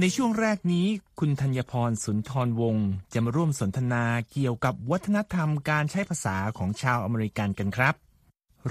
[0.00, 0.86] ในช่วงแรกนี้
[1.18, 7.94] คุณธัญพรสุนทรวงศ์จะมาร่วมสนทนาเกี่ยวกับวัฒนธรรมการใช้ภาษาของชาวอเมริกันกันครับ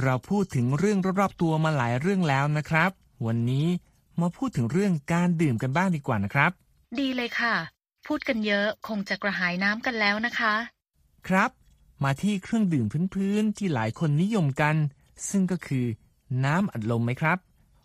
[0.02, 2.92] เราพูดถึงเรื่องรอบๆตัวมาหลายเรื่องแล้วนะครับ
[3.26, 3.68] วันนี้
[4.22, 6.52] มาพูดถึงเรื่องการดื่มกันบ้างดีกว่านะครับ
[7.00, 7.56] ดีเลยค่ะ
[8.08, 10.54] พูดกันเยอะคงจะกระหายน้ำกันแล้วนะคะ
[11.28, 11.52] ครับ
[12.04, 14.76] มาที่เครื่องดื่มพื้นๆที่หลายคนนิยมกัน
[15.30, 15.86] ซึ่งก็คือ
[16.46, 17.38] น้ำอัดลมไหมครับ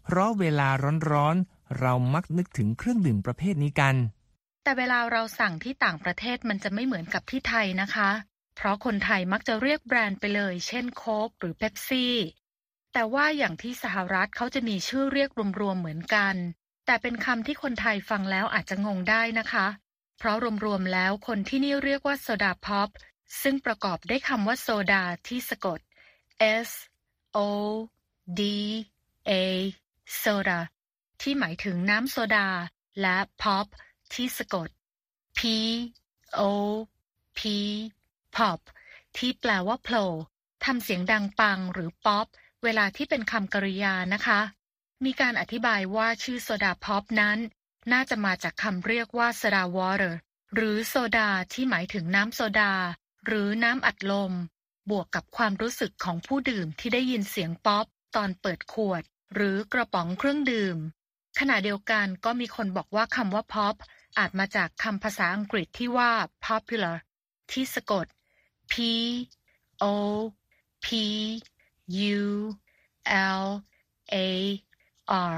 [0.04, 0.68] เพราะเวลา
[1.10, 3.96] ร้อนๆ เรามักนึกถึงเครื่องดื่มประเภทนี้กัน
[4.64, 8.10] แต่เวลาเราสั่งที่ต่างประเทศมันจะไม่เหมือนกับที่ไทยนะคะ
[8.56, 12.14] เพราะคนไทยมักจะเรียกแบรนด์ไปเลย เช่นโค้กหรือเป๊ปซี่
[12.92, 16.34] แต่ว่าอย่างที่สหรัฐเขาจะมีชื่อเรียกรวมๆเหมือนกัน
[16.86, 19.66] แต่เป็นคำที่คนไทยฟังแล้วอาจจะงงได้นะคะ
[20.18, 22.88] เพราะรวมๆแล้วคนที่นี่เรียกว่าโซดาพ็อป
[23.42, 25.80] ซึ่งประกอบด้วยคำว่าโซดาที่สะกด
[26.68, 26.70] S
[27.36, 27.38] O
[28.38, 28.40] D
[29.28, 29.32] A
[30.18, 30.58] โซดา
[31.22, 32.48] ที่หมายถึงน้ำโซดา
[33.00, 33.66] และ pop
[34.12, 34.68] ที่สะกด
[35.38, 35.40] P
[36.38, 36.40] O
[37.38, 37.40] P
[38.36, 38.60] pop
[39.16, 40.08] ที่แปลว่าโผล่
[40.64, 42.26] ทำเสียงดังปังหรือป๊อป
[42.62, 44.40] เวลาที่เป็นคำกริยานะคะ
[45.04, 47.38] มีการอธิบายว่าชื่อ soda pop นั้น
[47.92, 50.18] น่าจะมาจากคำเรียกว่า soda water
[50.54, 52.72] หรือโซดาที่หมายถึงน้ำโซดา
[53.26, 54.32] หรือน้ำอัดลม
[54.90, 57.86] บวกกับความรู้สึกของผู้ดื่มที่ได้ยินเสียงป๊อป
[58.16, 59.02] ตอนเปิดขวด
[59.34, 60.78] หรือกระป๋องเครื่องดื่ม
[61.38, 63.74] ขณะเดียวกันก็มีคนบอกว่าคำว่า pop
[64.18, 66.10] อาจมาจากคำภาษาอังกฤษที่ว่า
[66.46, 66.96] popular
[67.50, 68.06] ที่สะกด
[68.72, 68.74] p
[69.82, 69.84] o
[70.84, 70.86] p
[72.16, 72.20] u
[73.36, 73.44] l
[74.14, 74.16] a
[75.32, 75.36] r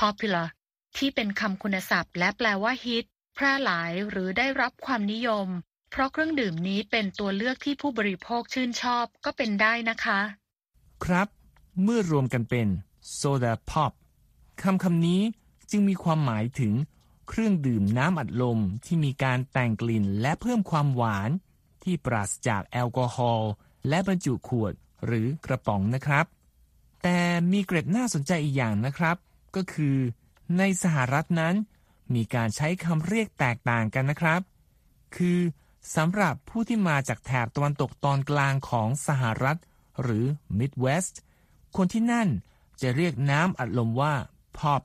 [0.00, 0.46] popular
[0.96, 5.48] ที่เป็นคำคุณศัพท์และแปลว่าฮิต แพร่หลายหรือได้รับความนิยม
[5.90, 10.20] เพราะเครื่องดื่มนี้เป็นตัวเลือกที่ผู้บริโภคชื่นชอบก็เป็นได้นะคะ
[11.04, 11.28] ครับ
[11.82, 12.68] เมื่อรวมกันเป็น
[13.14, 13.92] โซดาพ็อป
[14.62, 15.22] คำคำนี้
[15.70, 16.74] จึงมีความหมายถึง
[17.28, 21.30] เครื่องดื่มน้ำอัดลมที่มีการแต่งกลิ่นและเพิ่มความหวาน
[21.82, 23.50] ที่ปราศจากแอลกอฮอล์
[23.88, 24.72] และบรรจุขวด
[25.06, 26.26] หรือกระป๋องนะครับ
[27.02, 27.18] แต่
[27.52, 29.16] มีเกร็ดน่าสนใจอีกอย่างนะครับ
[29.56, 29.96] ก็คือ
[30.58, 31.54] ในสหรัฐนั้น
[32.14, 34.40] มีการใช้คำเรียกแตกต่างกันนะครับ
[35.16, 35.38] คือ
[35.96, 39.58] สำหรับผู้ที่มาจากแถบตะวันตกตอนกลางของสหรัฐ
[40.02, 40.24] หรือ
[40.58, 41.14] Midwest
[41.76, 42.28] คนที่นั่น
[42.80, 44.14] จะเรียกน้ำอัดลมว่า
[44.58, 44.82] pop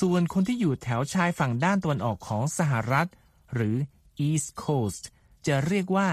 [0.00, 3.08] ส่วนคนที่อยู่แถวชายฝั่งด้านตะวันออกของสหรัฐ
[3.54, 3.76] หรือ
[4.28, 5.04] East Coast
[5.46, 6.08] จะเรียกว่า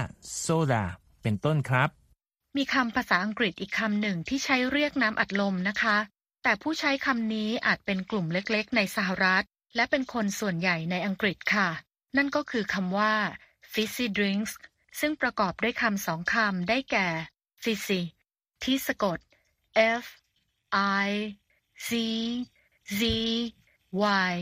[0.45, 0.83] soda
[1.21, 1.89] เป็นต้นครับ
[2.57, 5.97] มีคำภาษาอังกฤษอีกคำหนึ่งที่ใช้เรียกน้ำอัดลมนะคะ
[6.43, 11.69] แต่ผู้ใช้คำนี้อาจเป็นกลุ่มเล็กๆ ในสหรัฐ และเป็นคนส่วนใหญ่ในอังกฤษค่ะ
[12.17, 13.13] นั่นก็คือคำว่า
[13.73, 14.51] fizzy drinks
[14.99, 17.07] ซึ่งประกอบด้วยคำสองคำได้แก่
[17.63, 18.01] fizzy
[18.63, 19.19] ที่สะกด
[20.03, 20.05] f
[21.05, 21.09] i
[21.87, 21.89] z
[22.99, 23.01] z
[24.29, 24.33] y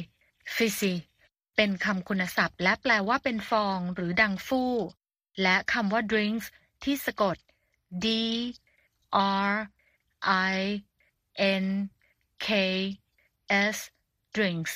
[0.55, 0.95] fizzy
[1.55, 4.73] เป็นคำคุณศัพท์ และแปลว่าเป็นฟองหรือดังฟู่
[5.41, 6.45] และคำว่า drinks
[6.83, 7.37] ที่สะกด
[8.05, 8.07] d
[9.49, 9.51] r
[10.53, 10.57] i
[11.63, 11.65] n
[12.45, 12.47] k
[13.75, 13.77] s
[14.35, 14.73] drinks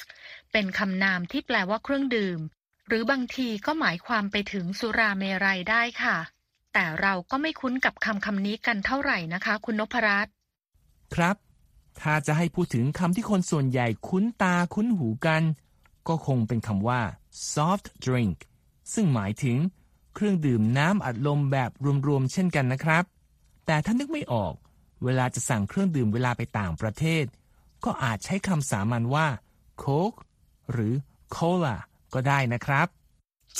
[0.52, 2.40] เป็นคำนามที่แปลว่าเครื่องดื่ม
[2.88, 6.18] หรือบางทีก็หมายความไปถึงสุราเมรัยได้ค่ะ
[6.74, 10.34] แต่เราก็ไม่คุ้นกับคำคำนี้กันเท่าไหร่นะคะ คุณนพรัตน์
[11.16, 11.36] ครับ
[12.02, 15.44] ถ้าจะให้พูดถึงคำที่คนส่วนใหญ่คุ้นตาคุ้นหูกัน
[16.08, 17.02] ก็คงเป็นคำว่า
[17.54, 18.38] soft drink
[18.94, 19.58] ซึ่งหมายถึง
[20.14, 21.72] เครื่องดื่มน้ำอัดลมแบบ
[22.08, 23.04] รวมๆเช่นกันนะครับ
[23.66, 24.54] แต่ถ้านึกไม่ออก
[25.04, 27.26] เวลาจะสั่งเครื่องดื่มเวลาไปต่างประเทศ
[27.84, 29.28] ก็อาจใช้คำสามัญว่า
[29.84, 30.18] Coke
[30.72, 30.94] หรือ
[31.36, 31.76] Cola
[32.14, 32.88] ก็ได้นะครับ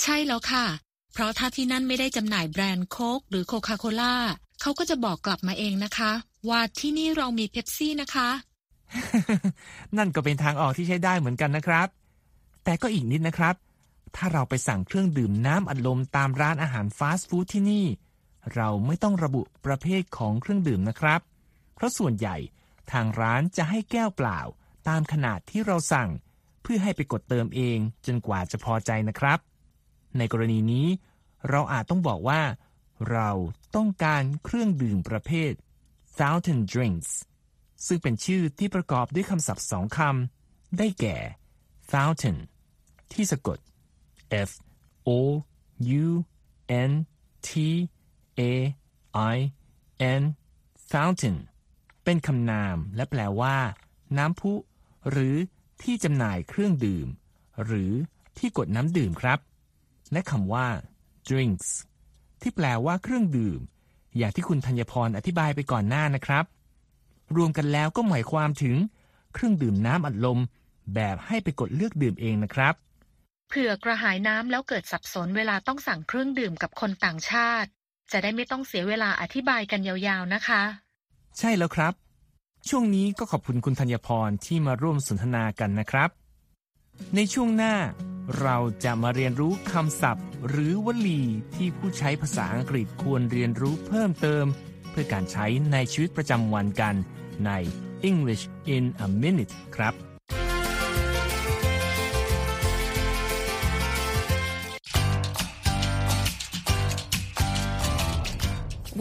[0.00, 0.66] ใช่แล้วค่ะ
[1.12, 4.14] เพราะถ้าที่นั่นไม่ได้จำหน่ายแบรนด์โค้กหรือโคคาโคล่า
[4.60, 6.12] เขาก็จะบอกกลับมาเองนะคะ
[6.48, 8.28] ว่าที่นี่เรามีเป๊ปซี่นะคะ
[9.98, 11.88] นั่นก็เป็นทางออกที่ใช้ได้เหมือนกันนะครับ
[12.64, 13.54] แต่ก็อีกนิดนะครับ
[14.16, 17.86] ถ้าเราไปสั่งเครื่องดื่มน้ำอัดลมตามร้านอาหารฟาสต์ฟู้ดที่นี่
[18.54, 21.20] เราไม่ต้องระบุประเภทของเครื่องดื่มนะครับ
[21.74, 22.36] เพราะส่วนใหญ่
[22.92, 24.40] ทางร้านจะให้แก้วเปล่า
[24.88, 26.08] ตามขนาดที่เราสั่ง
[26.62, 29.38] เพื่อให้ไปกดเติมเองจนกว่าจะพอใจนะครับ
[30.18, 30.86] ในกรณีนี้
[31.50, 32.40] เราอาจต้องบอกว่า
[33.10, 33.30] เรา
[33.76, 35.52] ต้องการเครื่องดื่มประเภท
[36.18, 37.10] fountain drinks
[37.86, 41.16] ซึ่งเป็นชื่อที่ประกอบด้วยคำศัพท์สองคำ ได้แก่
[41.90, 42.36] fountain
[43.12, 43.58] ที่สะกด
[44.48, 44.50] f
[45.08, 45.10] o
[46.02, 46.06] u
[46.90, 46.92] n
[47.48, 47.50] t
[48.40, 48.42] a
[49.34, 49.36] i
[50.20, 50.22] n
[50.90, 51.36] fountain
[52.04, 53.56] เป็นคำนามและแปลว่า
[54.18, 54.52] น้ำพุ
[55.10, 55.36] หรือ
[55.82, 57.08] ที่จำหน่ายเครื่องดื่ม
[57.64, 57.92] หรือ
[58.38, 59.38] ที่กดน้ำดื่มครับ
[60.12, 60.68] และคำว่า
[61.28, 61.68] drinks
[62.40, 63.60] ที่แปลว่าเครื่องดื่ม
[64.16, 66.44] อย่างที่คุณธัญพรอธิบายไปก่อนหน้านะครับ
[67.36, 68.76] รวมกันแล้วก็หมายความถึง
[69.34, 70.38] เครื่องดื่มน้ำอัดลม
[70.94, 72.74] แบบให้ไปกดเลือกดื่มเองนะครับ
[73.48, 77.68] เผื่อกระหายน้ำแล้วเกิดสับสนเวลาต้องสั่งเครื่องดื่มกับคนต่างชาติ
[78.12, 80.62] จะได้ไม่ต้องเสียเวลาอธิบายกันยาวๆนะคะ
[81.38, 81.92] ใช่แล้วครับ
[82.68, 86.10] ช่วงนี้ก็ขอบคุณคุณธัญพรที่มาร่วมสนทนากันนะครับ
[87.14, 87.76] ในช่วงหน้า
[88.40, 91.22] เราจะมาเรียนรู้คำศัพท์ หรือวลี
[91.54, 94.44] ที่ผู้ใช้ภาษาอังกฤษควรเรียนรู้เพิ่มเติม
[94.90, 96.94] เพื่อการใช้ในชีวิตประจำวันกัน
[97.46, 97.50] ใน
[98.10, 98.44] English
[98.76, 99.94] in a minute ครับ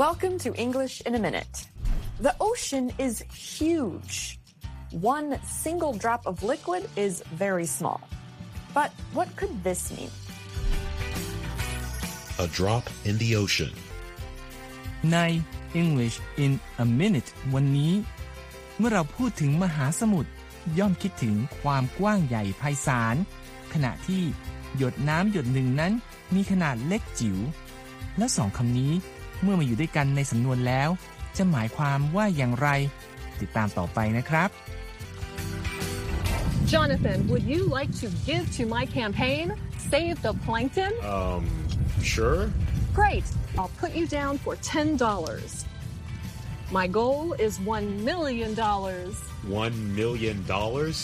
[0.05, 1.55] Welcome to English in a Minute.
[2.19, 4.15] The ocean is huge.
[4.91, 8.01] One single drop of liquid is very small.
[8.73, 10.11] But what could this mean?
[12.37, 13.71] A drop in the ocean.
[15.13, 15.17] ใน
[15.81, 16.51] English in
[16.83, 17.93] a minute วันนี้
[18.77, 20.31] เมื่อเราพูดถึงมหาสมุทร
[20.79, 23.15] ย่อมคิดถึงความกว้างใหญ่ไพศาล
[23.73, 24.23] ขณะที่
[24.77, 25.93] หยดน้ำหยดหนึ่งนั้น
[26.35, 27.37] มีขนาดเล็กจิ๋ว
[28.17, 28.91] และสองคำนี้
[29.41, 30.89] เมื่อมาอยู่ด้วยกันในสำนวนแล้ว
[31.37, 32.69] จะหมายความว่าอย่างไร
[33.40, 34.50] ติดตามต่อไปนะครับ
[36.74, 39.46] Jonathan, would you like to give to my campaign?
[39.92, 40.92] Save the plankton?
[41.16, 41.42] Um,
[42.12, 42.42] sure.
[43.00, 43.24] Great.
[43.58, 45.64] I'll put you down for $10.
[46.70, 48.54] My goal is $1 million.
[48.54, 50.96] One million dollars?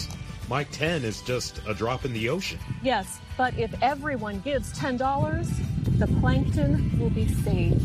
[0.48, 2.60] My ten is just a drop in the ocean.
[2.80, 4.98] Yes, but if everyone gives $10,
[5.98, 6.70] the plankton
[7.00, 7.82] will be saved.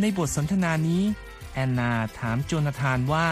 [0.00, 1.02] ในบทสนทนานี้
[1.59, 3.27] แอนนาถามโจนาธานว่า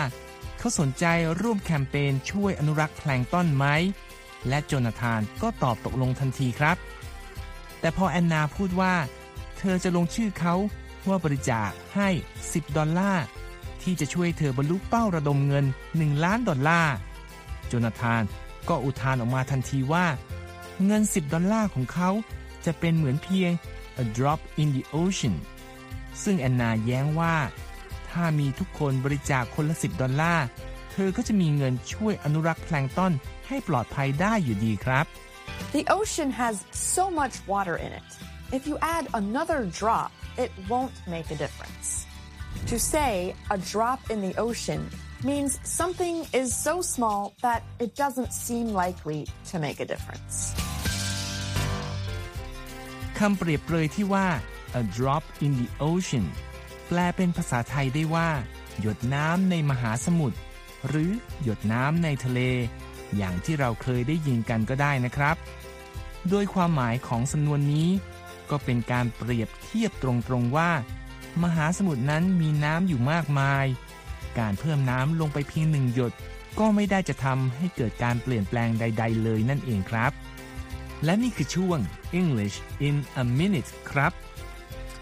[0.57, 1.05] เขาสนใจ
[1.41, 3.65] ร่วมแคมเปญช่วยอนุรักษ์แพลงต้นไหม
[4.47, 6.77] และโจนาธานก็ตอบตกลงทันทีครับ
[7.79, 8.93] แต่พอแอนนาพูดว่า
[9.57, 10.55] เธอจะลงชื่อเขา
[11.07, 12.09] ว่าบริจาคให้
[12.43, 13.25] 10 ดอลลาร์
[13.81, 16.95] ที่จะช่วยเธอบรรลุเป้าระดมเงิน 1 ล้านดอลลาร์
[17.67, 18.23] โจนาธาน
[18.69, 20.05] ก็อุทานออกมาทันทีว่า
[20.85, 22.09] เงิน 10 ดอลลาร์ของเขา
[22.65, 23.51] จะเป็นเหมือนเพียง
[24.03, 25.35] a drop in the ocean
[26.23, 27.35] ซึ่งแอนนาแย้งว่า
[28.11, 30.45] ถ้ามีทุกคนบริจาคคนละ 10 ดอลลาร์
[30.91, 33.13] เธอก็จะมีเงินช่วยอนุรักษ์แพลงก์ต้น
[33.47, 35.05] ให้ปลอดภัยได้อยู่ดีครับ
[35.75, 36.55] The ocean has
[36.95, 38.09] so much water in it.
[38.57, 40.11] If you add another drop,
[40.43, 41.87] it won't make a difference.
[42.71, 43.11] To say
[43.55, 44.81] a drop in the ocean
[45.29, 49.21] means something is so small that it doesn't seem likely
[49.51, 50.35] to make a difference.
[53.19, 54.27] คำเปรียบเปรยที่ว่า
[54.81, 56.25] a drop in the ocean
[56.87, 58.29] แปลเป็นภาษาไทยได้ว่า
[58.81, 60.37] หยดน้ำในมหาสมุทร
[60.87, 61.11] หรือ
[61.43, 62.39] หยดน้ำในทะเล
[63.17, 65.35] อย่างที่เราเคยได้ยินกันก็ได้นะครับ
[66.29, 67.89] โดยความหมายของสำนวนนี้
[68.49, 70.71] ก็เป็นการเปรียบเทียบตรงๆว่า
[71.43, 73.65] มหาสมุทรนั้นมีน้ำอยู่มากมาย
[74.39, 76.13] การเพิ่มน้ำลงไปเพียงหนึ่งหยด
[76.59, 80.11] ก็ไม่ได้จะทำให้เกิดการเปลี่ยนแปลงใด ๆ เลยนั่นเองครับ
[81.03, 81.79] และนี่คือช่วง
[82.19, 84.13] English in a minute ครับ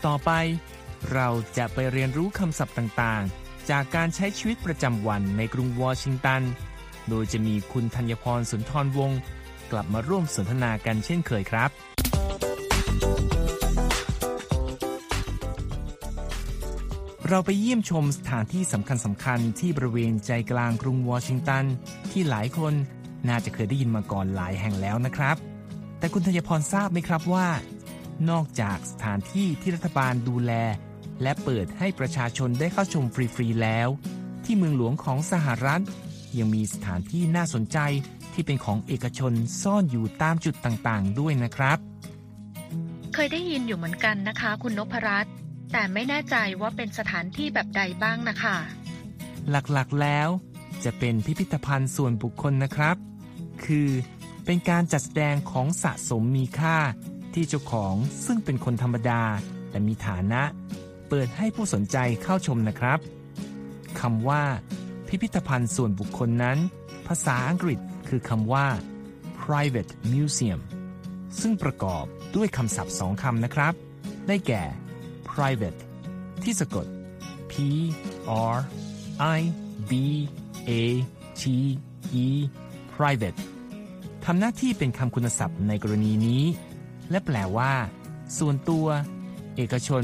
[0.06, 0.32] ต่อไป
[1.14, 6.42] เราจะไปเรียนรู้คำศัพท์ต่างๆ จากการใช้ชีวิตประจำวันในกรุงวอชิงตัน
[7.10, 9.20] โดยจะมีคุณธัญพรสุนทรวงศ์
[9.72, 11.70] กลับมาร่วมสนทนากันเช่นเคยครับ
[17.30, 21.66] เราไปเยี่ยมชมสถานที่สำคัญสำคัญๆที่บริเวณใจกลางกรุงวอชิงตัน
[22.12, 22.74] ที่หลายคน
[23.28, 25.36] น่าจะเคยได้ยินมาก่อนหลายแห่งแล้วนะครับ
[26.00, 27.48] แต่คุณธัญพรทราบไหมครับว่า
[28.30, 30.52] นอกจากสถานที่ที่รัฐบาลดูแล
[31.22, 33.89] และเปิดให้ประชาชนได้เข้าชมฟรีๆแล้ว
[34.45, 35.84] ที่เมืองหลวงของสหรัฐ
[36.38, 37.77] ยังมีสถานที่น่าสนใจ
[38.34, 41.77] ที่เป็นของเอกชนซ่อนอยู่ตามจุดต่างๆ ด้วยนะครับ
[43.13, 45.34] เคยได้ยินอยู่เหมือนกันนะคะ คุณนพรัตน์
[45.72, 48.57] แต่ไม่แน่ใจว่าเป็นสถานที่แบบใดบ้างนะคะ
[49.50, 50.29] หลักๆแล้ว
[50.84, 52.95] จะเป็นพิพิธภัณฑ์ส่วนบุคคลนะครับ
[53.65, 53.89] คือ
[54.45, 56.77] เป็นการจัดแสดงของสะสมมีค่า
[57.34, 57.95] ที่เจ้าของ
[58.25, 59.22] ซึ่งเป็นคนธรรมดา
[59.69, 60.41] แต่มีฐานะ
[61.10, 63.00] เปิดให้ผู้สนใจเข้าชมนะครับ
[64.00, 64.44] คำว่า
[65.08, 66.58] พิพิธภัณฑ์ส่วนบุคคลนั้น
[67.08, 68.68] ภาษาอังกฤษคือคำว่า
[69.44, 70.62] private museum
[71.42, 73.74] ซึ่งประกอบด้วยคำศัพท์สองคำนะครับ
[74.28, 74.64] ได้แก่
[75.32, 75.80] private
[76.44, 76.86] ที่สะกด
[77.52, 77.54] p
[78.54, 78.58] R
[79.38, 79.40] I
[79.90, 79.92] V
[80.70, 80.72] A
[81.42, 81.44] T
[82.24, 82.26] E
[82.96, 83.40] private
[84.26, 86.44] ทำหน้าที่เป็นคำคุณศัพท์ในกรณีนี้
[87.12, 87.74] และแปลว่า
[88.38, 88.88] ส่วนตัว
[89.56, 90.04] เอกชน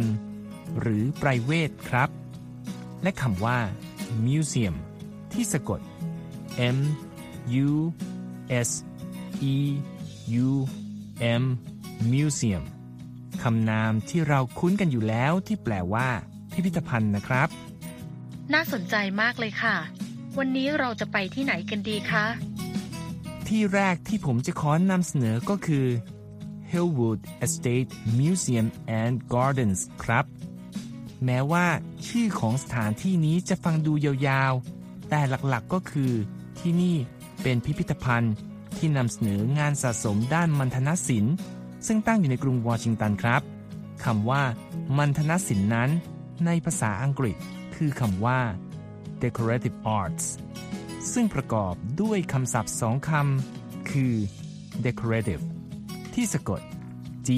[0.79, 2.09] หรือ private ครับ
[3.03, 3.59] และคำว่า
[4.25, 4.75] museum
[5.33, 5.79] ที่สะกด
[6.75, 6.77] M
[7.67, 7.71] U
[8.67, 8.69] S
[9.53, 9.55] E
[10.45, 10.49] U
[11.41, 11.43] M
[12.11, 12.63] museum
[13.43, 16.07] คำนามที่เราคุ้นกันอยู่แล้วที่แปลว่า
[16.51, 17.49] พิพิธภัณฑ์นะครับ
[18.53, 19.75] น่าสนใจมากเลยค่ะ
[20.37, 22.25] วันนี้เราจะไปที่ไหนกันดีคะ
[23.47, 25.85] ที่แรกที่ผมจะขอนำเสนอก็คือ
[26.71, 28.67] Hillwood Estate Museum
[29.01, 30.25] and Gardens ครับ
[31.25, 31.65] แม้ว่า
[32.07, 33.93] ชื่อของสถานที่นี้จะฟังดู
[34.27, 36.11] ยาวๆ แต่หลักๆก็คือ
[36.59, 36.95] ที่นี่
[37.41, 38.33] เป็นพิพิธภัณฑ์
[38.77, 41.35] ที่นำเสนองานสะสมด้านมัณฑนศิลป์
[41.87, 43.41] ซึ่งตั้งอยู่ในกรุงวอชิงตันครับ
[44.05, 44.43] คำว่า
[44.97, 45.89] มัณฑนศิลป์นั้น
[46.45, 47.35] ในภาษาอังกฤษ
[47.75, 48.39] คือคำว่า
[49.23, 50.25] decorative arts
[51.13, 54.13] ซึ่งประกอบด้วยคำศัพท์สองคำคือ
[54.85, 55.43] decorative
[56.13, 56.61] ที่สะกด
[57.27, 57.29] D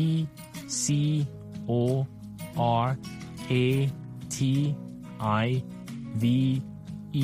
[0.00, 0.02] E
[0.82, 0.84] C
[1.70, 1.72] O
[2.84, 2.86] R
[3.52, 3.54] A
[4.36, 4.38] T
[5.44, 5.46] I
[6.22, 6.24] V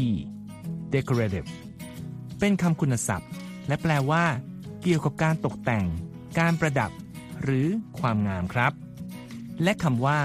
[0.02, 0.04] E
[0.94, 1.48] decorative
[2.38, 3.30] เป็นคำคุณศัพท์
[3.68, 4.24] และแปลว่า
[4.82, 5.86] เกี่ยวกับการตกแต่ง
[6.38, 6.90] การประดับ
[7.42, 7.66] หรือ
[7.98, 8.72] ความงามครับ
[9.62, 10.20] และคำว่า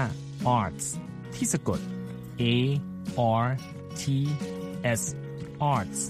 [0.58, 0.86] arts
[1.34, 1.80] ที่สะกด
[2.40, 2.44] A
[3.42, 3.46] R
[4.00, 4.02] T
[5.00, 5.02] S
[5.72, 6.00] arts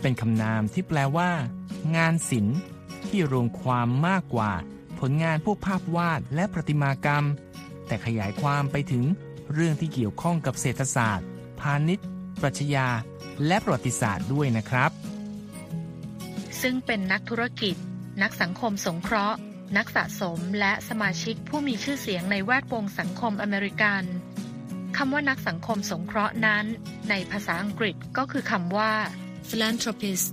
[0.00, 1.30] เป็นคำนามที่แปลว่า
[1.96, 2.58] งานศิลป์
[3.08, 4.52] ที่รวมความมากกว่า
[4.98, 7.24] ผลงานพวกภาพวาดและประติมากรรม
[7.86, 9.04] แต่ขยายความไปถึง
[9.52, 11.26] เรื่องที่เกี่ยวข้องกับเศรษฐศาสตร์
[11.60, 12.06] พาณิชย์
[12.40, 12.88] ปรัชญา
[13.46, 14.90] และประวัติศาสตร์ด้วยนะครับ
[16.62, 17.76] ซึ่งเป็นนักธุรกิจ
[18.22, 19.38] นักสังคมสงเคราะห์
[19.76, 24.02] นักสะสมและสมาชิกผู้มีชื่อเสียงในแวดวงสังคมอเมริกัน
[24.96, 26.64] คำว่านักสังคมสงเคราะห์นั้น
[27.10, 28.92] ในภาษาอังกฤษก็คือคำว่า
[29.48, 30.32] philanthropist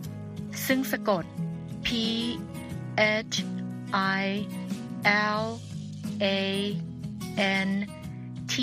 [0.68, 1.24] ซึ่งสะกด
[1.86, 1.88] P
[3.32, 3.36] H
[4.22, 4.26] I
[5.40, 5.44] L
[6.24, 6.26] A
[7.68, 7.70] N
[8.54, 8.56] T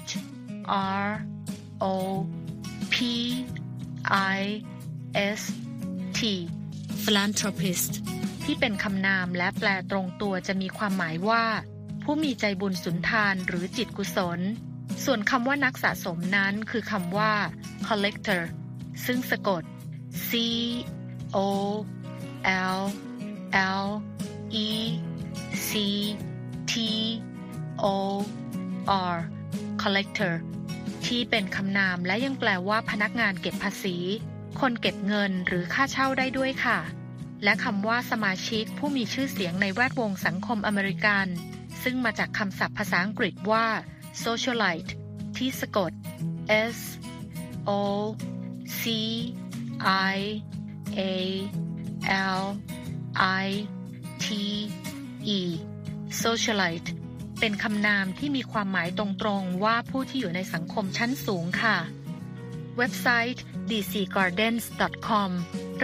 [0.00, 0.10] H
[1.02, 1.06] R
[1.82, 1.84] O
[2.92, 2.96] P
[4.36, 4.40] I
[5.38, 5.40] S
[6.18, 6.20] T
[7.04, 7.92] philanthropist
[8.44, 11.44] ที่เป็นคำนามและแปลตรงตัวจะมีความหมายว่า
[12.02, 14.40] ผู้มีใจบุญสุนทานหรือจิตกุศล
[15.04, 17.32] ส่วนคำว่านักสะสมนั้นคือคำว่า
[17.88, 18.42] collector
[19.06, 19.62] ซึ่งสะกด
[20.28, 20.30] C
[21.36, 21.38] O
[22.78, 22.80] L
[23.80, 23.86] L
[24.66, 24.68] E
[25.68, 25.70] C
[26.72, 26.74] T
[27.84, 27.86] O
[29.14, 29.16] R
[29.82, 30.34] collector
[31.06, 33.96] ที่เป็นคำนามและยังแปลว่าพนักงานเก็บภาษี
[34.60, 36.78] คนเก็บเงินหรือค่าเช่าได้ด้วยค่ะ
[37.44, 41.26] และคำว่าสมาชิกผู้มีชื่อเสียงในแวดวงสังคมอเมริกัน
[41.82, 43.66] ซึ่งมาจากคำศัพท์ภาษาอังกฤษว่า
[44.24, 44.90] socialite
[45.36, 45.92] ที่สะกด
[46.76, 46.78] S
[47.68, 47.70] O
[48.80, 48.82] C
[50.12, 50.18] I
[50.98, 51.00] A
[52.38, 52.42] L
[53.44, 53.48] I
[54.24, 54.26] T
[55.38, 55.40] E
[56.22, 56.88] socialite
[57.46, 59.04] เป็นคำนามที่มีความหมายตร
[59.40, 61.76] งๆ ว่าผู้ที่อยู่ในสังคมชั้นสูงค่ะ
[62.78, 65.30] เว็บไซต์ dcgardens.com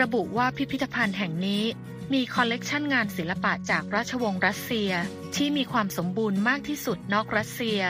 [0.00, 1.64] ระบุว่าพิพิธภัณฑ์แห่งนี้
[2.12, 4.90] มีคอลเลกชันงานศิลปะจากราชวงศ์รัสเซีย
[5.36, 7.80] ที่มีความสมบูรณ์มากที่สุดนอกรัสเซีย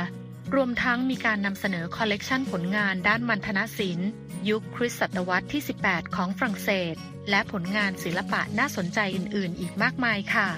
[0.54, 4.10] รวมทั้งมีการนำเสนอคอลเลกชันผลงานด้านมัณฑนศิลป์
[4.48, 6.94] ยุคคริสตศตวรรษที่ 18 ของฝรั่งเศส
[7.30, 10.50] และผลงานศิลปะน่าสนใจอื่น ๆ อีกมากมายค่ะ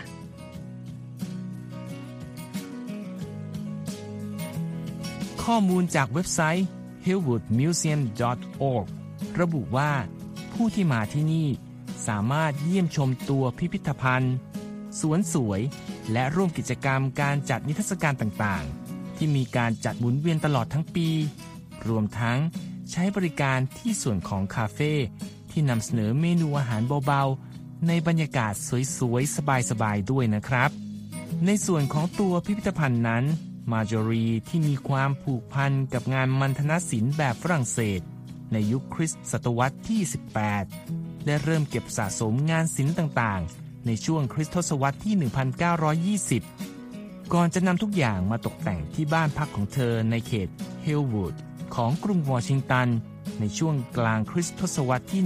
[5.45, 6.67] ข้อมูลจากเว็บไซต์
[7.07, 8.87] hillwoodmuseum.org
[9.41, 9.93] ระบุว่า
[10.53, 11.49] ผู้ที่มาที่นี่
[12.07, 14.35] สามารถเยี่ยมชมตัวพิพิธภัณฑ์
[15.01, 15.61] สวนสวย
[16.13, 21.09] และร่วมกิจกรรมการจัดนิทรรศการต่างๆ ที่มีการจัดหมุนเวียนตลอดทั้งปี
[21.89, 22.39] รวมทั้ง
[22.91, 24.93] ใช้บริการที่ส่วนของคาเฟ่
[25.51, 28.53] ที่นำเสนอเมนูอาหารเบาๆ ในบรรยากาศ
[28.99, 29.37] สวยๆ
[29.71, 30.71] สบายๆ ด้วยนะครับ
[31.47, 33.25] ในส่วนของตัวพิพิธภัณฑ์นั้น
[33.71, 38.01] มาจอรีที่มีความผูกพันกับงานมัณฑนศิลป์แบบฝรั่งเศส
[38.53, 40.01] ในยุคคริสต์ศตวรรษที่
[40.65, 45.15] 18 ได้เริ่มเก็บสะสมงานศิลป์ต่างๆ ในช่วงคริสตศตวรรษที่
[46.45, 50.49] 1920 ก่อนจะนำทุกอย่างมาตกแต่งที่บ้านพักของเธอในเขต
[50.83, 51.35] เฮลวูด
[51.75, 52.89] ของกรุงวอชิงตัน
[53.41, 55.23] ในช่วงกลางคริสตศตวรรษที่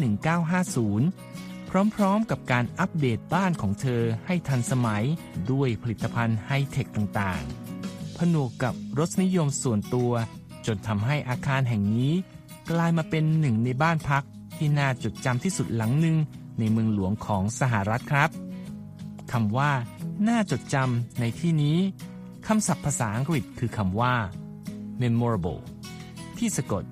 [1.02, 5.05] 1950 พร้อมๆ กับการอัปเดตบ้านของเธอให้ทันสมัย
[5.52, 7.65] ด้วยผลิตภัณฑ์ไฮเทคต่างๆ
[8.18, 10.12] ผนวกกับรสนิยมส่วนตัว
[10.66, 12.12] จนทำให้อาคารแห่งนี้
[12.70, 14.25] กลายมาเป็นหนึ่งในบ้านพัก
[14.56, 16.16] ที่น่าจดจำที่สุดหลังหนึ่ง
[16.58, 18.30] ในเมืองหลวงของสหรัฐครับ
[19.32, 19.73] คำว่า
[20.28, 21.78] น่าจดจำในที่นี้
[22.46, 24.14] คำศัพท์ภาษาอังกฤษคือคำว่า
[25.02, 25.61] memorable
[26.38, 26.85] ที่สะกด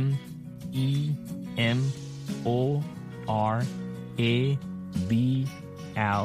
[0.00, 0.02] m
[0.86, 0.88] e
[1.76, 1.78] m
[2.46, 2.48] o
[3.54, 3.56] r
[4.20, 4.22] a
[5.10, 5.12] b
[6.20, 6.24] l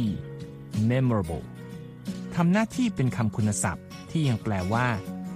[0.00, 0.02] e
[0.90, 1.44] memorable
[2.36, 4.86] ทำหน้าที่เป็นคำคุณศัพท์ ที่ยังแปลว่า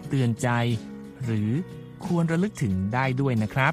[0.08, 0.48] เตือนใจ
[1.24, 1.50] หรือ
[2.04, 3.72] ควรระลึกถึงได้ด้วยนะครับ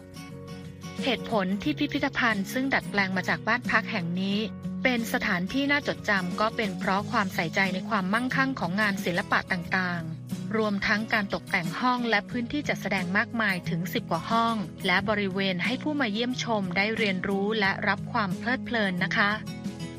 [1.04, 4.38] เหตุผลที่พิพิธภัณฑ์ซึ่งดัดแปลงมาจากบ้านพักแห่งนี้
[4.84, 14.56] เป็นสถานที่น่าจดจำก็เป็นเพราะความใส่ใจในความมั่งคั่งของงานศิลปะต่างๆ รวมทั้งการตกแต่งห้องและพื้นที่จัดแสดงมากมายถึง 10 กว่าห้อง
[14.86, 19.32] และบริเวณให้ผู้มาเยี่ยมชมได้เรียนรู้และรับความเพลิดเพลินนะคะ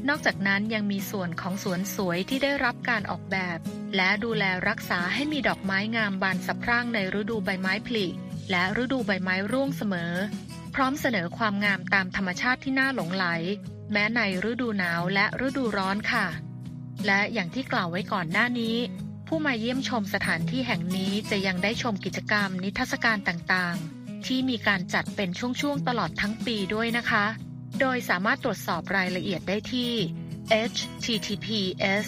[0.09, 3.59] นอกจากนั้นยังมีส่วนของสวนสวยที่ได้รับการออกแบบ
[3.97, 8.07] และดูแลรักษาให้มีดอกไม้งามบานสะพรั่งในฤดูใบไม้ผลิ
[8.51, 10.13] และฤดูใบไม้ร่วงเสมอ
[10.75, 13.27] พร้อมเสนอความงามตามธรรมชาติที่น่าหลงไหล
[13.93, 16.27] แม้ในฤดูหนาวและฤดูร้อนค่ะ
[17.07, 18.77] และอย่างที่กล่าวไว้ก่อนหน้านี้
[19.27, 27.25] ผู้มาเยี่ยมชมสถานที่แห่งนี้จะยังได้ชมกิจกรรมนิทรรศการต่างๆ ที่มีการจัดเป็นช่วงๆตลอดทั้งปีด้วยนะคะ
[27.81, 29.93] โดยสามารถตรวจสอบรายละเอียดได้ที่
[30.71, 32.07] https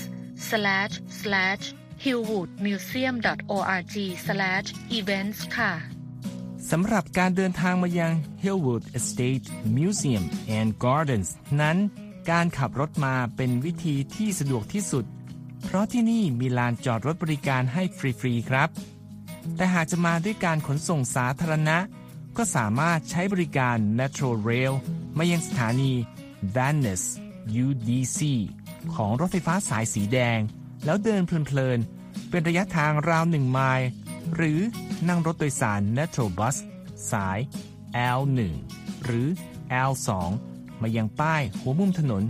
[2.05, 3.97] hillwoodmuseum.org
[4.99, 5.73] events ค่ะ
[6.71, 8.13] สำหรับการเดินทางมายัง
[8.43, 10.25] Hillwood Estate Museum
[10.59, 11.77] and Gardens นั้น
[12.31, 15.05] การขับรถมาเป็นวิธีที่สะดวกที่สุด
[15.65, 18.69] เพราะที่นี่มีลานจอดรถบริการให้ฟรี ๆ ครับ
[19.57, 21.79] แต่หากจะมาด้วยการขนส่งสาธารณะ
[22.43, 24.75] ก็สามารถใช้บริการ Metro Rail
[25.19, 25.93] มายังสถานี
[26.57, 27.07] Venice
[27.65, 28.21] UDC
[28.95, 30.39] ของรถไฟฟ้าสายสีแดง
[30.85, 33.89] แล้วเดินเพลินๆ เป็นระยะทางราวหนึ่งไมล์
[34.35, 34.59] หรือ
[35.09, 36.57] นั่งรถโดยสาร Metro Bus
[37.13, 37.39] สาย
[38.19, 38.39] L1
[39.05, 39.29] หรือ
[39.91, 40.09] L2
[40.83, 42.23] มายังป้ายหัวมุมถนน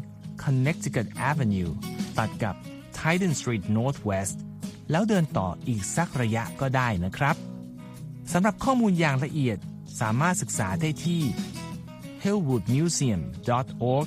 [0.42, 1.72] Connecticut Avenue
[2.18, 2.54] ตัดกับ
[2.98, 4.36] Titan Street Northwest
[4.90, 7.36] แล้วเดินต่ออีกสักระยะก็ได้นะครับ
[8.32, 9.58] สำหรับข้อมูลอย่างละเอียด
[10.00, 11.22] สามารถศึกษาได้ที่
[12.24, 14.06] hillwoodmuseum.org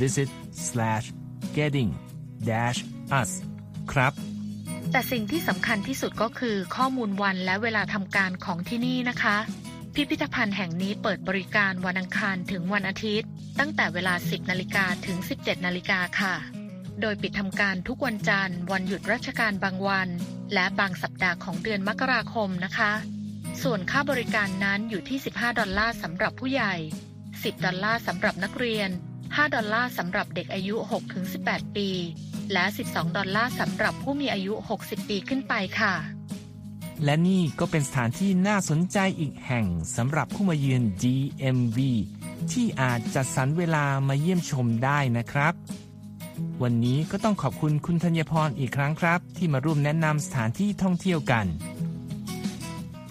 [0.00, 0.28] visit
[1.56, 1.90] getting
[3.20, 3.30] us
[3.92, 4.12] ครับ
[4.90, 9.36] แต่สิ่งที่สำคัญที่สุดก็คือข้อมูลวันและเวลาทำการของที่นี่นะคะ
[9.94, 16.34] พิพิธภัณฑ์แห่งนี้เปิดบริการวันอังคารถึงวันอาทิตย์ ตั้งแต่เวลา 10นาฬิกาถึง 17นาฬิกาค่ะ
[17.00, 20.08] โดยปิดทำการทุกวันจันทร์ วันหยุดราชการบางวัน
[20.54, 22.92] และบางสัปดาห์ของเดือนมกราคมนะคะ
[23.62, 26.74] ส่วนค่าบริการนั้นอยู่ที่ 15 ดอลลาร์สำหรับผู้ใหญ่
[27.20, 28.88] 10 ดอลลาร์สำหรับนักเรียน
[29.22, 30.74] 5 ดอลลาร์สำหรับเด็กอายุ
[31.26, 31.88] 6-18 ปี
[32.52, 35.94] และ 12 ดอลลาร์สำหรับผู้มีอายุ 60 ปีขึ้นไปค่ะ
[37.04, 41.78] และนี่ก็เป็นสถานที่น่าสนใจอีกแห่งสำหรับผู้มาเยือน DMV
[42.52, 45.54] ที่อาจจัดสรรเวลามาเยี่ยมชมได้นะครับ
[46.62, 51.46] วันนี้ก็ต้องขอบคุณคุณธัญพรอีกครั้งครับ ที่มาร่วมแนะนำสถานที่ท่องเที่ยวกัน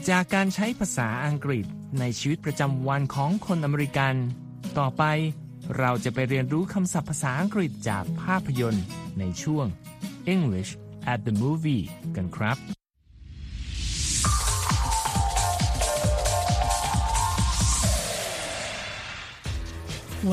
[0.09, 1.65] จากการใช้ภาษาอังกฤษ
[1.99, 4.15] ในชีวิตประจำวันของคนอเมริกัน
[4.79, 5.03] ต่อไป
[5.77, 8.85] เราจะไปเรียนรู้คำศัพท์ภาษาอังกฤษจากภาพยนตร์
[9.19, 9.65] ในช่วง
[10.33, 10.71] English
[11.13, 11.83] at the movie
[12.15, 12.57] กันครับ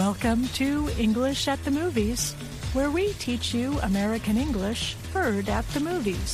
[0.05, 0.69] Welcome to
[1.07, 2.23] English at the Movies,
[2.77, 4.83] where we teach you American English
[5.15, 6.33] heard at the movies.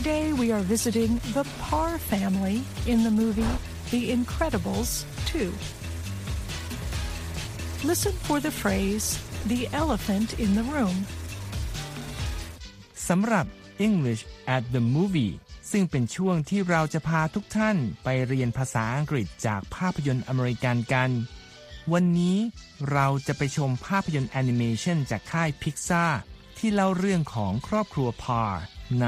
[0.00, 3.54] Today we are visiting the Parr family in the movie
[3.92, 5.54] The Incredibles 2.
[7.86, 9.06] Listen for the phrase,
[9.46, 10.96] the elephant in the room.
[13.08, 13.46] สำหรับ
[13.86, 14.22] English
[14.56, 15.32] at the movie
[15.70, 21.10] ซึ่งเป็นช่วงที่เราจะพาทุกท่านไปเรียนภาษาอังกฤษจากภาพยนตร์อเมริกันกัน
[21.92, 22.36] วันนี้
[22.92, 26.04] เราจะไปชมภาพยนตร์แอนิเมชันจากค่ายพิกซา
[26.58, 28.60] ที่เล่าเรื่องของครอบครัวพาร์ร์
[29.02, 29.06] ใน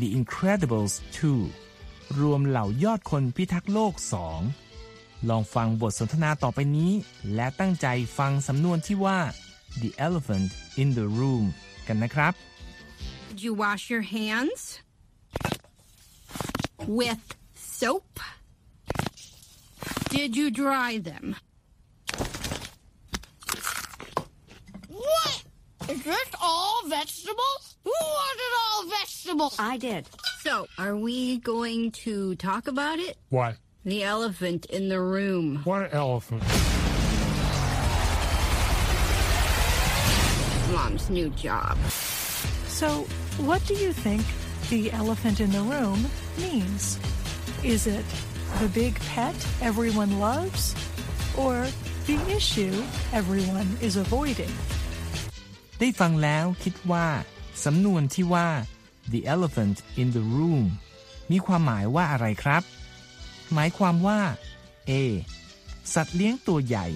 [0.00, 0.94] The Incredibles
[1.58, 3.94] 2 รวมเหล่ายอดคนพิทักษ์โลก
[4.60, 6.92] 2 ลองฟังบทสนทนาต่อไปนี้
[7.34, 7.86] และตั้งใจ
[8.18, 9.18] ฟังสำนวนที่ว่า
[9.82, 10.50] The elephant
[10.82, 11.44] in the room
[11.86, 12.32] กันนะครับ
[13.30, 14.60] Did you wash your hands?
[16.98, 17.24] With
[17.78, 18.12] soap?
[20.16, 21.26] Did you dry them?
[25.86, 27.76] Is this all vegetables?
[27.84, 29.56] Who wanted all vegetables?
[29.58, 30.08] I did.
[30.40, 33.18] So, are we going to talk about it?
[33.28, 33.56] What?
[33.84, 35.60] The elephant in the room.
[35.64, 36.42] What elephant?
[40.72, 41.76] Mom's new job.
[42.66, 43.02] So,
[43.44, 44.22] what do you think
[44.70, 46.06] the elephant in the room
[46.38, 46.98] means?
[47.62, 48.06] Is it
[48.58, 50.74] the big pet everyone loves?
[51.36, 51.66] Or
[52.06, 54.50] the issue everyone is avoiding?
[55.78, 57.06] ได้ฟังแล้วคิดว่า
[57.64, 58.48] สำนวนที่ว่า
[59.12, 60.64] the elephant in the room
[61.30, 62.62] มีความหมายว่าอะไรครับ
[63.54, 64.20] หมายความว่า
[64.90, 64.92] A
[65.94, 66.86] สัตว์เลี้ยงตัวใหญ่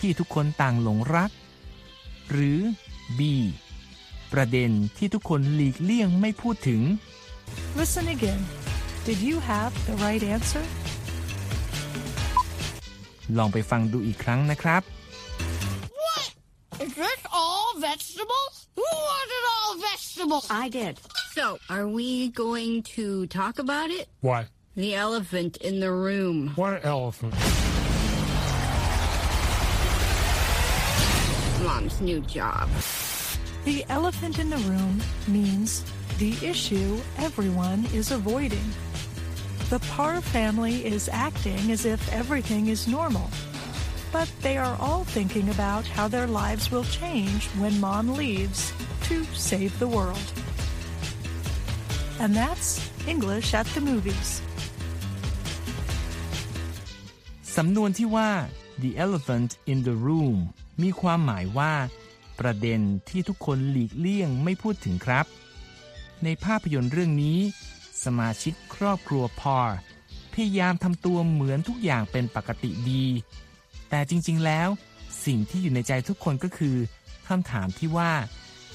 [0.00, 1.30] ที่ทุกคนต่างหลงรัก
[2.30, 2.60] หรือ
[3.18, 3.20] B
[4.32, 6.82] ประเด็นที่ทุกคนหลีกเลี่ยงไม่พูดถึง
[7.78, 8.42] Listen again.
[9.06, 10.64] Did you have the right answer?
[13.38, 14.97] ลองไปฟังดูอีกครั้งนะครับ What?
[16.88, 18.68] Is this all vegetables?
[18.74, 20.46] Who wanted all vegetables?
[20.50, 20.98] I did.
[21.32, 24.08] So, are we going to talk about it?
[24.22, 24.46] What?
[24.74, 26.52] The elephant in the room.
[26.54, 27.34] What elephant?
[31.62, 32.70] Mom's new job.
[33.66, 35.84] The elephant in the room means
[36.16, 38.64] the issue everyone is avoiding.
[39.68, 43.28] The Parr family is acting as if everything is normal,
[44.12, 48.72] but they are all thinking about how their lives will change when mom leaves
[49.08, 50.28] to save the world.
[52.20, 52.68] And that's
[53.06, 54.30] English at the movies.
[57.56, 58.30] สำนวนที่ว่า
[58.82, 60.38] the elephant in the room
[60.82, 61.72] มีความหมายว่า
[62.40, 65.26] ประเด็นที่ทุกคนหลีกเลี่ยงไม่พูดถึงครับ
[66.24, 67.38] ในภาพยนตร์เรื่องนี้
[68.04, 69.76] สมาชิกครอบครัวพอร์
[70.32, 73.04] พยายามทำตัวเหมือนทุกอย่างเป็นปกติดี
[73.90, 74.68] แต่จริงๆแล้ว
[75.26, 76.76] สิ่งที่อยู่ในใจทุกคนก็คือ
[77.28, 78.12] คำถามที่ว่า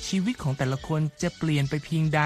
[0.08, 2.22] ชีวิตของแต่ละคนจะเปลี่ยนไปเพียงใด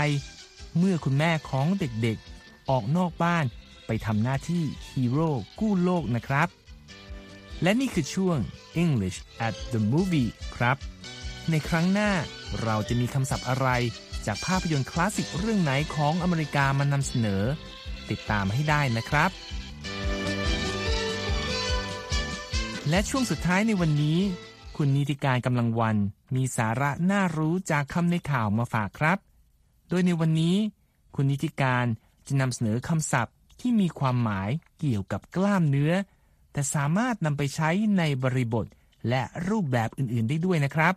[0.78, 3.46] เมื่อคุณแม่ของเด็กๆ ออกนอกบ้าน
[3.88, 6.48] ไปทำหน้าที่ฮีโร่กู้โลกนะครับ
[7.64, 8.38] และนี่คือช่วง
[8.84, 10.78] English at the movie ครับ
[11.50, 12.12] ในครั้งหน้า
[12.64, 13.68] เราจะมีคำศัพท์อะไร
[14.26, 17.44] จากภาพยนตร์คลาสสิกเรื่องไหนของอเมริกามานำเสนอ
[18.10, 19.30] ติดตามให้ได้นะครับ
[22.90, 24.20] และช่วงสุดท้ายในวันนี้
[24.76, 25.98] คุณนิติการกำลังวัน
[26.36, 29.18] มีสาระน่ารู้จากคำในข่าวมาฝากครับ
[29.90, 30.56] โดยในวันนี้
[31.16, 31.86] คุณนิติการ
[32.28, 35.94] จะนำเสนอคำศัพท์ที่มีความหมายเกี่ยวกับกล้ามเนื้อ
[36.52, 38.66] แต่สามารถนำไปใช้ในบริบท
[39.10, 40.94] และรูปแบบอื่นๆได้ด้วยนะครับ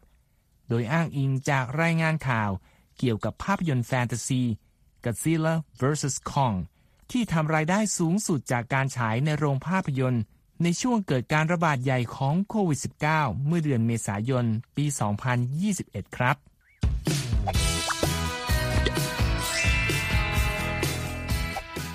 [0.69, 2.51] โดยอ้างอิงจากรายงานข่าว
[2.99, 4.43] เกี่ยวกับภาพยนตร์แฟนตาซี
[5.05, 6.57] Godzilla vs Kong
[7.11, 10.23] ที่ทำรายได้สูงสุดจากการฉายในโรงภาพยนตร์
[10.65, 12.81] ในช่วงเกิดการระบาดใหญ่ของโควิด
[13.13, 14.45] -19 เมื่อเดือนเมษายน
[14.77, 14.85] ปี
[15.51, 16.37] 2021 ครับ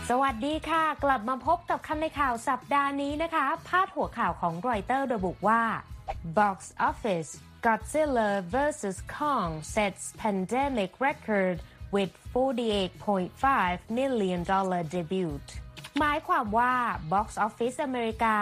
[0.10, 5.63] สวัสดีค่ะ กลับมาพบกับคำในข่าวสัปดาห์นี้นะคะ พาดหัวข่าวของรอยเตอร์ระบุว่า
[6.38, 6.58] Box
[6.89, 7.30] Office
[7.65, 11.58] Godzilla vs Kong sets pandemic record
[11.95, 15.43] with 48.5 million dollar debut
[16.00, 16.74] หมายความว่า
[17.12, 18.38] Box Office อเมริกา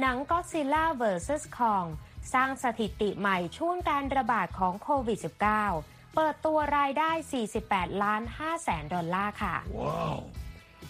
[0.00, 1.86] หนัง Godzilla vs Kong
[2.32, 5.18] สร้างสถิติใหม่ช่วงการระบาดของโควิด
[5.66, 7.10] -19 เปิดตัวรายได้
[7.56, 10.16] 48 ล้าน5แสนดอลลาร์ค่ะ Wow.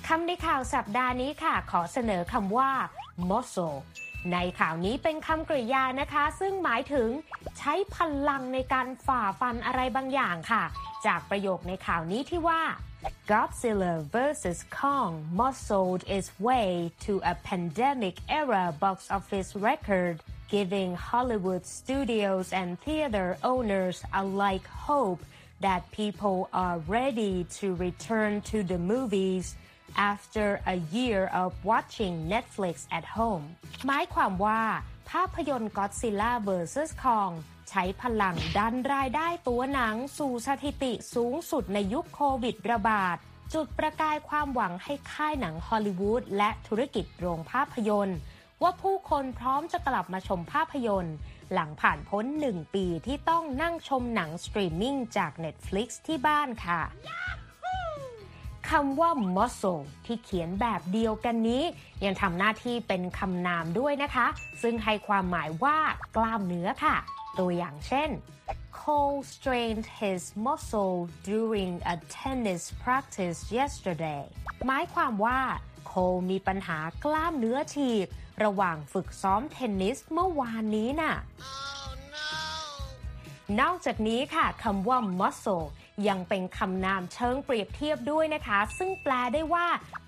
[0.06, 2.70] คำในข่าวสัปดาห์นี้ค่ะ ขอเสนอคำว่า
[3.30, 3.76] muscle
[4.32, 7.08] ในข่าวนี้เป็นคำกริยานะคะ ซึ่งหมายถึง
[7.58, 7.96] ใช้พ
[8.28, 10.64] ลังในการฝ่าฟันอะไรบางอย่างค่ะ
[11.06, 12.62] จากประโยคในข่าวนี้ที่ว่า
[13.30, 16.70] Godzilla vs Kong muscled its way
[17.06, 20.16] to a pandemic era box office record
[20.54, 25.20] giving Hollywood studios and theater owners alike hope
[25.66, 29.46] that people are ready to return to the movies
[30.10, 33.44] after a year of watching Netflix at home
[33.86, 34.62] หมายความว่า
[35.10, 37.32] ภาพยนตร์ Godzilla vs Kong
[37.70, 43.16] ใช้พลังดันรายได้ตัวหนังสู่สถิติสูงสุดในยุคโควิดระบาด
[43.54, 48.18] จุดประกายความหวังให้ค่ายหนังฮอลลีวูดและธุรกิจโรงภาพยนตร์
[48.62, 51.16] ว่าผู้คนพร้อมจะกลับมาชมภาพยนตร์
[51.52, 56.80] หลังผ่านพ้นหนึ่งปีที่ต้องนั่งชมหนังสตรีมมิ่งจาก Netflix ที่บ้านค่ะ
[58.70, 61.62] คำว่า muscle ที่เขียนแบบเดียวกันนี้
[62.04, 64.26] ยังทำหน้าที่เป็นคำนามด้วยนะคะ
[64.62, 65.78] ซึ่งให้ความหมายว่า
[66.16, 66.96] กล้ามเนื้อค่ะ
[67.38, 68.10] ตัวอย่างเช่น
[68.78, 70.98] Cole strained his muscle
[71.30, 74.22] during a tennis practice yesterday
[74.66, 75.38] หมายความว่า
[75.86, 78.06] โคลมีปัญหากล้ามเนื้อฉีก
[78.44, 81.14] ระหว่างฝึกซ้อมเทนนิสเมื่อวานนี้น่ะ
[83.60, 85.66] นอกจากนี้ค่ะคำว่า muscle
[86.08, 89.66] ยังเป็นคำนามเชิงเปรียบเทียบด้วยนะคะ ซึ่งแปลได้ว่า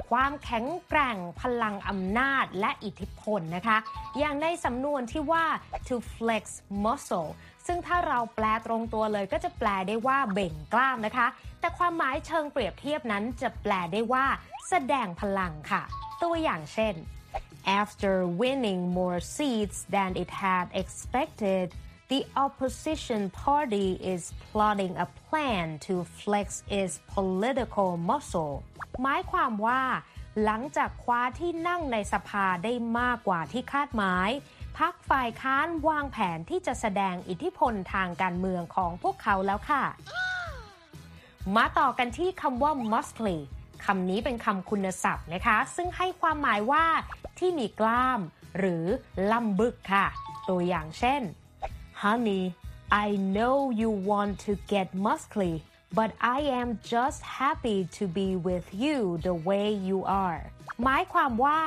[0.08, 3.78] ความแข็งแกร่งพลังอำนาจและอิทธิพลนะคะ
[4.18, 5.44] อย่างในสำนวนที่ว่า
[5.88, 6.44] to flex
[6.84, 7.30] muscle
[7.66, 11.26] ซึ่งถ้าเราแปลตรงตัวเลยก็จะแปลได้ว่าเบ่งกล้ามนะคะ
[11.60, 14.26] แต่ความหมายเชิงเปรียบเทียบนั้นจะแปลได้ว่า
[14.68, 15.82] แสดงพลังค่ะ
[16.22, 16.94] ตัวอย่างเช่น
[17.82, 21.66] After winning more seats than it had expected,
[22.08, 28.54] the opposition party is plotting a plan to flex its political muscle
[29.02, 29.82] หมายความว่า
[30.44, 34.30] หลังจากคว้าที่นั่งในสภาได้มากกว่าที่คาดหมาย
[34.78, 39.84] พักฝ่ายค้านวางแผนที่จะแสดงอิทธิพลทางการเมืองของพวกเขาแล้วค่ะ
[41.56, 43.38] มาต่อกันที่คำว่า muscly
[43.84, 46.84] คำนี้เป็นคำคุณศัพท์นะคะ ซึ่งให้ความหมายว่า
[47.38, 48.20] ที่มีกล้าม
[48.58, 48.84] หรือ
[49.32, 50.06] ลำบึกค่ะ
[50.48, 51.22] ตัวอย่างเช่น
[52.02, 52.44] Honey
[53.06, 55.54] I know you want to get muscly
[55.98, 60.40] but I am just happy to be with you the way you are
[60.82, 61.60] หมายความว่า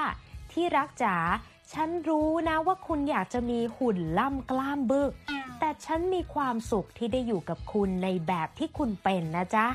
[0.51, 1.15] ที่รักจ๋า
[1.73, 5.11] ฉันรู้นะว่าคุณอยากจะมีหุ่นล่ำกล้ามบึก
[5.59, 9.67] แต่ฉันมีความสุขที่ได้อยู่กับคุณในแบบที่คุณเป็นนะจ๊ะ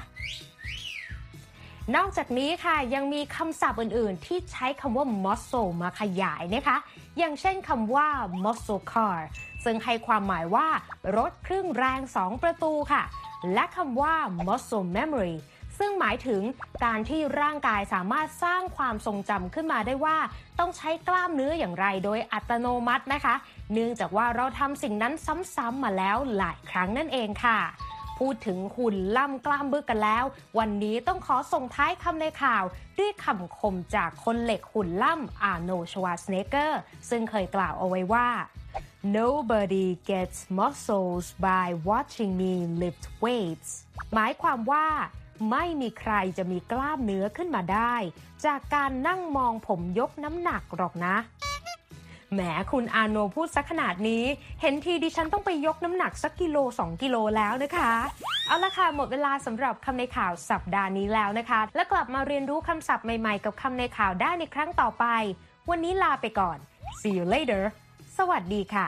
[1.96, 6.76] นอกจากนี้ค่ะยังมีคำศัพท์อื่นๆ ที่ใช้คำว่า muscle มาขยายนะคะ
[7.18, 8.08] อย่างเช่นคำว่า
[8.44, 9.18] muscle car
[9.66, 10.68] ซึ่งให้ความหมายว่า
[11.16, 13.02] รถเครื่องแรง 2 ประตูค่ะ
[13.54, 14.14] และคำว่า
[14.46, 15.36] muscle memory
[15.78, 16.42] ซึ่งหมายถึง
[16.84, 20.16] การที่ร่างกายสามารถสร้างความทรงจำขึ้นมาได้ว่า
[20.58, 23.34] ต้องใช้กล้ามเนื้ออย่างไรโดยอัตโนมัตินะคะ
[23.72, 25.14] เนื่องจากว่าเราทำสิ่งนั้น
[25.56, 27.58] ซ้ำๆมาแล้วหลายครั้งนั่นเองค่ะ
[28.18, 30.24] พูดถึงหุ่นล่ำกล้ามบึกกันแล้ว
[30.58, 32.64] วันนี้ต้องขอส่งท้ายคำในข่าว
[32.98, 38.28] ด้วยคำคมจากคนเหล็กหุ่นล่ำอาโนชวาสเนเกอร์ ซึ่งเคยกล่าวเอาไว้ว่า
[39.12, 43.70] nobody gets muscles by watching me lift weights
[44.14, 44.86] หมายความว่า
[45.50, 47.94] ไม่มีใครจะมีกล้ามเนื้อขึ้นมาได้
[48.46, 51.16] จากการนั่งมองผมยกน้ำหนักหรอกนะ
[52.32, 52.40] แหม
[52.72, 54.24] คุณอาโนพูดสักขนาดนี้
[54.60, 57.92] เห็นทีดิฉันต้องไปยกน้ำหนักสักกิโล 2 กิโลแล้วนะคะ
[58.46, 65.04] เอาละค่ะหมดเวลาสำหรับคำในข่าวสัปดาห์นี้แล้วนะคะ และกลับมาเรียนรู้คำศัพท์ใหม่ๆ กับคำในข่าวได้ในครั้งต่อไป
[65.70, 66.58] วันนี้ลาไปก่อน
[67.00, 67.62] see you later
[68.18, 68.86] สวัสดีค่ะ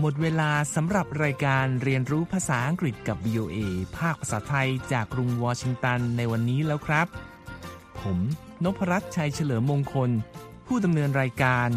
[0.00, 3.58] หมดเวลาสำหรับรายการเรียนรู้ภาษาอังกฤษกับ VOA
[3.98, 7.06] ภาคภาษาไทยจากกรุงวอชิงตันในวันนี้แล้วครับ
[8.00, 8.18] ผม
[8.64, 10.10] นพรัตน์ชัยเฉลิมมงคล
[10.66, 11.68] ผู้ดำเนินรายการ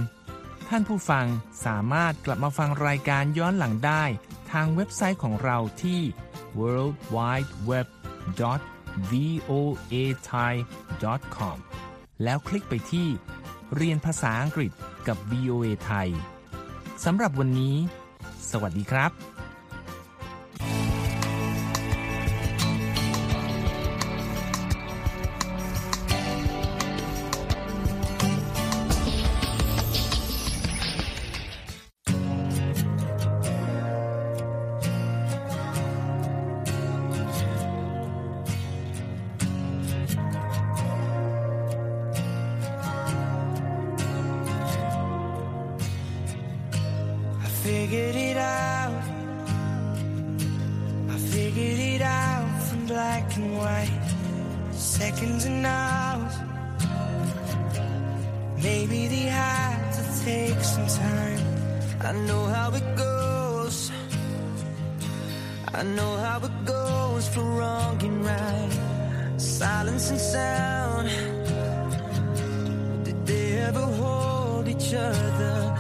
[0.69, 1.26] ท่านผู้ฟัง
[1.65, 4.04] สามารถกลับมาฟังรายการย้อนหลังได้
[4.52, 6.02] ทางเว็บไซต์ของเราที่
[6.60, 7.88] world wide web
[9.10, 10.54] voa thai
[11.36, 11.58] com
[12.24, 13.08] แล้วคลิกไปที่
[13.76, 14.72] เรียนภาษาอังกฤษ
[15.08, 16.10] กับ VOA ไทย
[17.06, 17.76] สำหรับวันนี้
[18.52, 19.37] สวัสดีครับ
[47.68, 49.04] figured it out.
[51.14, 54.08] I figured it out from black and white.
[54.72, 56.36] Seconds and hours.
[58.68, 61.42] Maybe they had to take some time.
[62.10, 63.92] I know how it goes.
[65.80, 68.74] I know how it goes for wrong and right.
[69.38, 71.08] Silence and sound.
[73.04, 75.77] Did they ever hold each other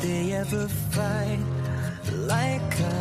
[0.00, 1.38] they ever fight
[2.26, 2.99] like us?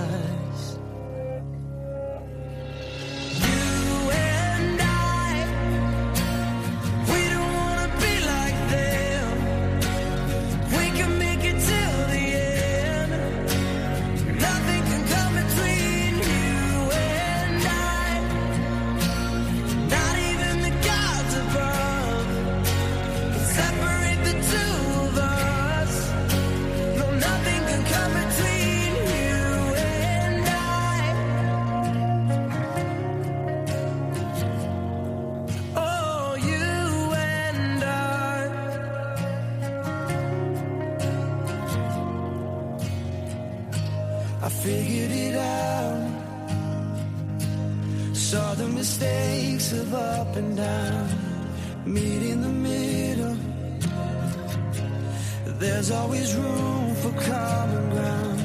[55.90, 58.42] There's always room for common ground.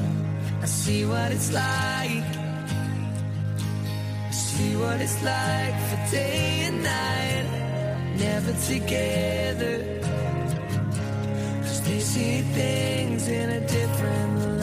[0.63, 2.25] I see what it's like.
[4.29, 8.17] I see what it's like for day and night.
[8.17, 9.75] Never together.
[11.61, 14.54] Cause they see things in a different light.